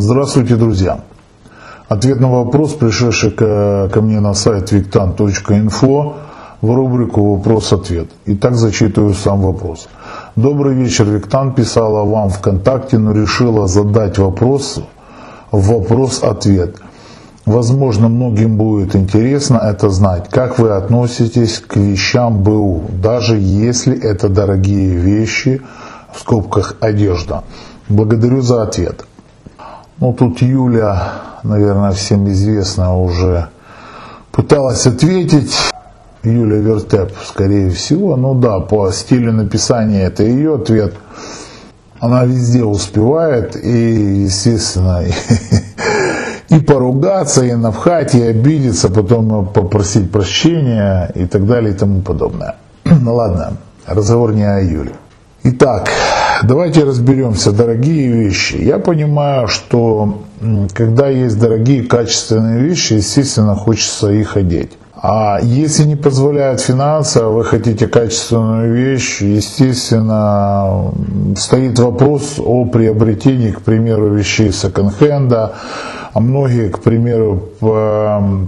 [0.00, 1.00] Здравствуйте, друзья!
[1.86, 6.14] Ответ на вопрос, пришедший ко, ко мне на сайт виктан.инфо
[6.62, 8.08] в рубрику «Вопрос-ответ».
[8.24, 9.88] Итак, зачитываю сам вопрос.
[10.36, 14.80] Добрый вечер, Виктан писала вам ВКонтакте, но решила задать вопрос
[15.52, 16.76] вопрос-ответ.
[17.44, 24.30] Возможно, многим будет интересно это знать, как вы относитесь к вещам БУ, даже если это
[24.30, 25.60] дорогие вещи,
[26.14, 27.44] в скобках одежда.
[27.90, 29.04] Благодарю за ответ.
[30.00, 31.12] Ну, тут Юля,
[31.42, 33.48] наверное, всем известно уже,
[34.32, 35.54] пыталась ответить.
[36.22, 38.16] Юля Вертеп, скорее всего.
[38.16, 40.94] Ну да, по стилю написания это ее ответ.
[41.98, 45.04] Она везде успевает и, естественно,
[46.48, 52.56] и, поругаться, и навхать, и обидеться, потом попросить прощения и так далее и тому подобное.
[52.84, 54.92] Ну ладно, разговор не о Юле.
[55.42, 55.90] Итак,
[56.42, 57.52] давайте разберемся.
[57.52, 58.56] Дорогие вещи.
[58.56, 60.22] Я понимаю, что
[60.74, 64.72] когда есть дорогие качественные вещи, естественно, хочется их одеть.
[65.02, 70.92] А если не позволяют финансы, а вы хотите качественную вещь, естественно,
[71.36, 75.54] стоит вопрос о приобретении, к примеру, вещей секонд-хенда.
[76.12, 77.48] А многие, к примеру,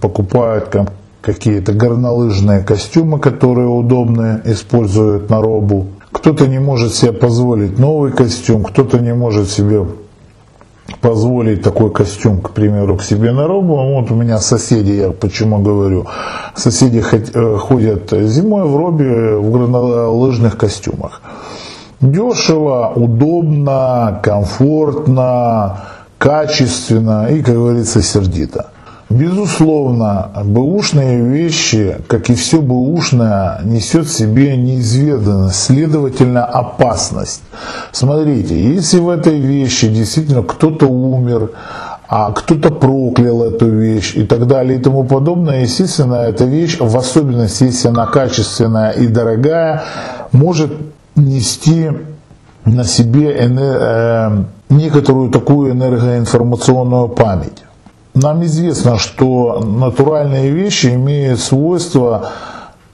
[0.00, 0.76] покупают
[1.20, 5.86] какие-то горнолыжные костюмы, которые удобны, используют на робу.
[6.16, 9.86] Кто-то не может себе позволить новый костюм, кто-то не может себе
[11.02, 13.76] позволить такой костюм, к примеру, к себе на робу.
[13.76, 16.06] Вот у меня соседи, я почему говорю,
[16.54, 21.20] соседи э, ходят зимой в робе в горнолыжных костюмах.
[22.00, 25.80] Дешево, удобно, комфортно,
[26.16, 28.70] качественно и, как говорится, сердито.
[29.08, 37.42] Безусловно, бэушные вещи, как и все бэушное, несет в себе неизведанность, следовательно опасность.
[37.92, 41.52] Смотрите, если в этой вещи действительно кто-то умер,
[42.08, 46.96] а кто-то проклял эту вещь и так далее и тому подобное, естественно, эта вещь, в
[46.96, 49.84] особенности, если она качественная и дорогая,
[50.32, 50.72] может
[51.14, 51.90] нести
[52.64, 57.65] на себе э, некоторую такую энергоинформационную память.
[58.16, 62.30] Нам известно, что натуральные вещи имеют свойство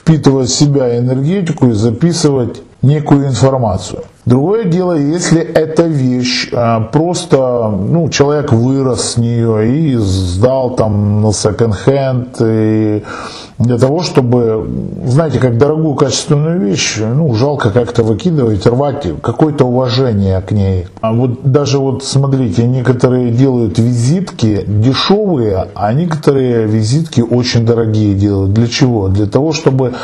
[0.00, 4.04] впитывать в себя энергетику и записывать некую информацию.
[4.24, 11.22] Другое дело, если эта вещь а, просто, ну, человек вырос с нее и сдал там
[11.22, 13.04] на секонд-хенд, и
[13.58, 14.68] для того, чтобы,
[15.06, 20.86] знаете, как дорогую качественную вещь, ну, жалко как-то выкидывать, рвать, какое-то уважение к ней.
[21.00, 28.52] А вот даже вот смотрите, некоторые делают визитки дешевые, а некоторые визитки очень дорогие делают.
[28.52, 29.08] Для чего?
[29.08, 29.94] Для того, чтобы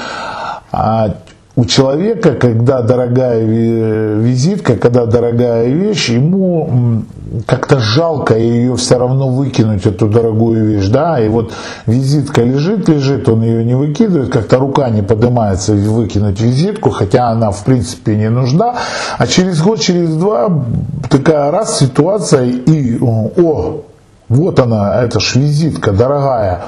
[0.73, 1.15] а,
[1.57, 7.05] у человека, когда дорогая визитка, когда дорогая вещь, ему
[7.47, 11.53] как-то жалко ее все равно выкинуть, эту дорогую вещь, да, и вот
[11.87, 17.53] визитка лежит, лежит, он ее не выкидывает, как-то рука не поднимается выкинуть визитку, хотя она
[17.53, 18.75] в принципе не нужна,
[19.19, 20.65] а через год, через два
[21.09, 23.83] такая раз ситуация и, о,
[24.29, 26.65] вот она, эта ж визитка дорогая,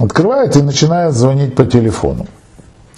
[0.00, 2.26] открывает и начинает звонить по телефону.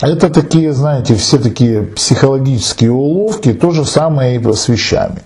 [0.00, 5.22] Это такие, знаете, все такие психологические уловки, то же самое и с вещами.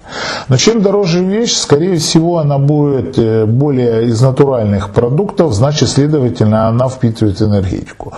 [0.49, 6.67] Но чем дороже вещь, скорее всего, она будет э, более из натуральных продуктов, значит, следовательно,
[6.67, 8.13] она впитывает энергетику.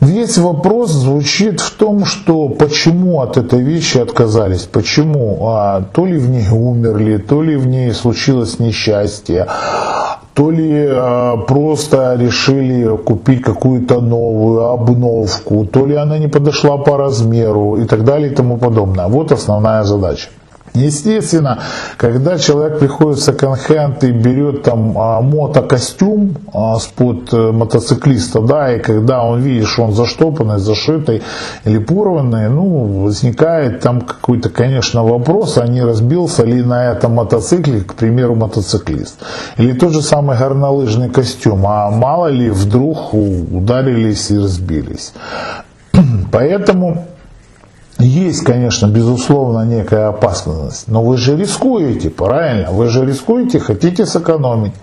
[0.00, 6.18] Весь вопрос звучит в том, что почему от этой вещи отказались, почему, а, то ли
[6.18, 9.46] в ней умерли, то ли в ней случилось несчастье,
[10.36, 16.98] то ли э, просто решили купить какую-то новую обновку, то ли она не подошла по
[16.98, 19.08] размеру и так далее и тому подобное.
[19.08, 20.28] Вот основная задача.
[20.76, 21.58] Естественно,
[21.96, 28.74] когда человек приходит в секонд-хенд и берет там а, мотокостюм а, с-под э, мотоциклиста, да,
[28.74, 31.22] и когда он видит, что он заштопанный, зашитый
[31.64, 37.80] или порванный, ну, возникает там какой-то, конечно, вопрос, а не разбился ли на этом мотоцикле,
[37.80, 39.16] к примеру, мотоциклист.
[39.56, 45.14] Или тот же самый горнолыжный костюм, а мало ли вдруг ударились и разбились.
[46.32, 47.06] Поэтому
[47.98, 52.70] есть, конечно, безусловно, некая опасность, но вы же рискуете, правильно?
[52.70, 54.74] Вы же рискуете, хотите сэкономить.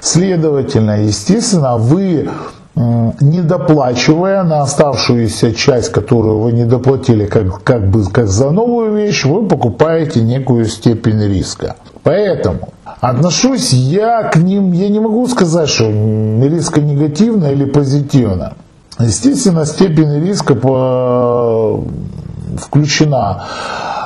[0.00, 2.30] Следовательно, естественно, вы
[2.74, 8.96] не доплачивая на оставшуюся часть, которую вы не доплатили как, как бы как за новую
[8.96, 11.76] вещь, вы покупаете некую степень риска.
[12.02, 12.70] Поэтому
[13.00, 18.54] отношусь я к ним, я не могу сказать, что риска негативно или позитивно.
[18.98, 21.84] Естественно, степень риска по
[22.58, 23.42] включена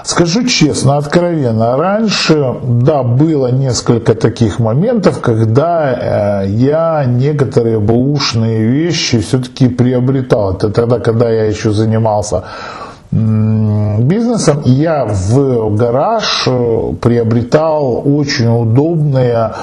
[0.06, 9.18] Скажу честно, откровенно, раньше, да, было несколько таких моментов, когда э, я некоторые бэушные вещи
[9.18, 10.52] все-таки приобретал.
[10.54, 12.44] Это тогда, когда я еще занимался
[13.10, 19.54] бизнесом, я в гараж э, приобретал очень удобные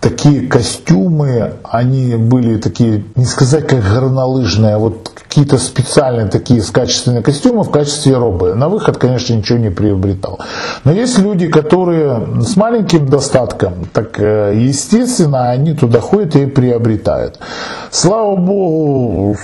[0.00, 7.22] такие костюмы, они были такие, не сказать как горнолыжные, а вот какие-то специальные такие качественные
[7.22, 8.54] костюмы в качестве робы.
[8.54, 10.40] На выход, конечно, ничего не приобретал.
[10.84, 17.38] Но есть люди, которые с маленьким достатком, так э, естественно, они туда ходят и приобретают.
[17.98, 19.38] Слава Богу,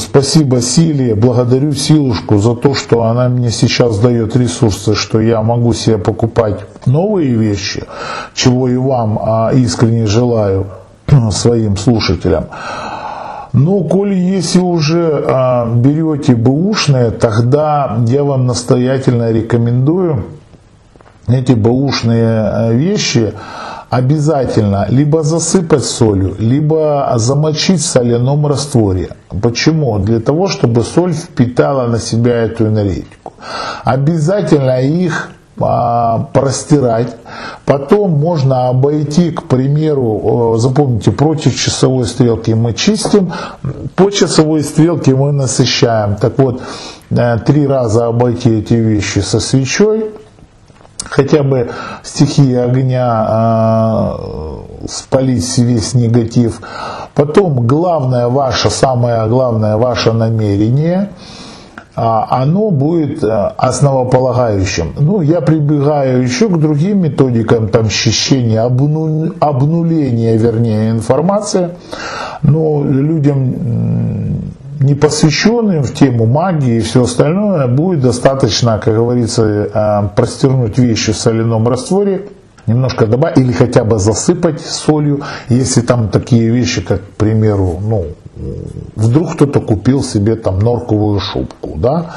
[0.00, 5.74] спасибо Силе, благодарю Силушку за то, что она мне сейчас дает ресурсы, что я могу
[5.74, 7.84] себе покупать новые вещи,
[8.32, 10.68] чего и вам а, искренне желаю
[11.30, 12.46] своим слушателям.
[13.52, 20.24] Но, коли если уже а, берете бэушные, тогда я вам настоятельно рекомендую
[21.28, 23.34] эти бэушные а, вещи
[23.90, 29.10] обязательно либо засыпать солью, либо замочить в соляном растворе.
[29.42, 29.98] Почему?
[29.98, 33.32] Для того, чтобы соль впитала на себя эту энергетику.
[33.84, 35.30] Обязательно их
[35.62, 37.16] а, простирать.
[37.66, 43.32] Потом можно обойти, к примеру, запомните, против часовой стрелки мы чистим,
[43.94, 46.16] по часовой стрелке мы насыщаем.
[46.16, 46.62] Так вот,
[47.10, 50.06] э, три раза обойти эти вещи со свечой,
[51.10, 51.70] хотя бы
[52.02, 56.60] стихии огня э, спалить весь негатив.
[57.14, 61.10] Потом главное ваше, самое главное ваше намерение–
[61.96, 64.94] а, оно будет э, основополагающим.
[64.98, 71.70] Ну, я прибегаю еще к другим методикам, там, счищения, обну, обнуления, вернее, информации,
[72.42, 73.54] но людям
[74.80, 81.12] не посвященным в тему магии и все остальное будет достаточно, как говорится, э, простернуть вещи
[81.12, 82.28] в соляном растворе,
[82.66, 88.06] немножко добавить или хотя бы засыпать солью, если там такие вещи, как, к примеру, ну,
[88.96, 92.10] вдруг кто-то купил себе там норковую шубку, да,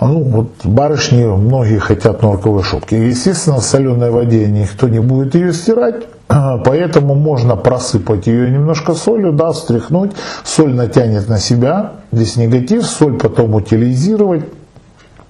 [0.00, 2.94] ну, вот барышни, многие хотят норковые шубки.
[2.94, 9.32] Естественно, в соленой воде никто не будет ее стирать, поэтому можно просыпать ее немножко солью,
[9.32, 10.12] да, встряхнуть.
[10.44, 14.44] Соль натянет на себя весь негатив, соль потом утилизировать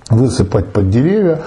[0.08, 1.42] высыпать под деревья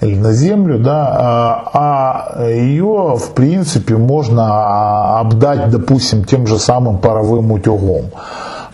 [0.00, 6.98] или на землю, да, а, а ее, в принципе, можно обдать, допустим, тем же самым
[6.98, 8.12] паровым утюгом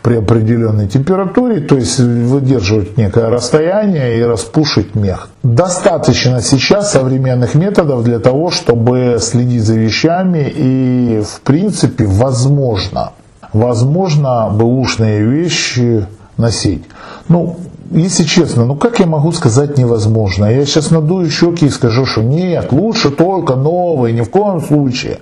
[0.03, 5.29] при определенной температуре, то есть выдерживать некое расстояние и распушить мех.
[5.43, 13.13] Достаточно сейчас современных методов для того, чтобы следить за вещами и, в принципе, возможно,
[13.53, 16.07] возможно, бэушные вещи
[16.37, 16.85] носить.
[17.29, 17.57] Ну,
[17.91, 20.45] если честно, ну как я могу сказать невозможно?
[20.47, 25.19] Я сейчас надую щеки и скажу, что нет, лучше только новые, ни в коем случае.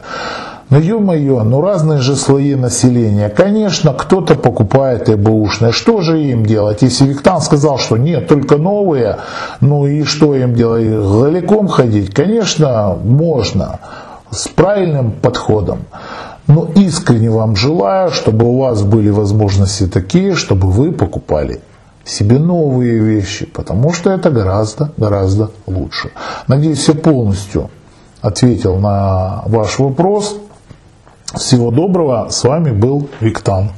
[0.70, 3.30] Ну ё-моё, ну разные же слои населения.
[3.30, 5.72] Конечно, кто-то покупает и бэушные.
[5.72, 6.82] Что же им делать?
[6.82, 9.16] Если Виктан сказал, что нет, только новые,
[9.60, 10.86] ну и что им делать?
[10.86, 12.12] Голиком ходить?
[12.12, 13.80] Конечно, можно.
[14.30, 15.78] С правильным подходом.
[16.46, 21.60] Но искренне вам желаю, чтобы у вас были возможности такие, чтобы вы покупали
[22.04, 26.10] себе новые вещи, потому что это гораздо, гораздо лучше.
[26.46, 27.70] Надеюсь, я полностью
[28.20, 30.36] ответил на ваш вопрос.
[31.34, 32.28] Всего доброго.
[32.30, 33.72] С вами был Виктан.